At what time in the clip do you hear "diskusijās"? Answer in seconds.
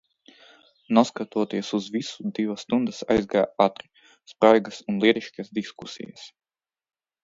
5.63-6.31